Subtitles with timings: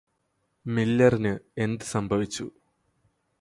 [0.65, 1.33] മില്ലറിനു
[1.57, 2.45] എന്ത് സംഭവിച്ചു